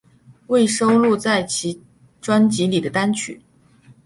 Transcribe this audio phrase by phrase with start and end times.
[0.47, 1.79] 未收录在其
[2.19, 3.39] 专辑里的单曲